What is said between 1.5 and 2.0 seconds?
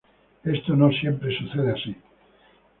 así.